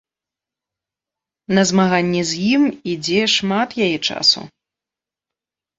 [1.57, 2.63] На змаганне з ім
[2.95, 4.41] ідзе шмат яе часу.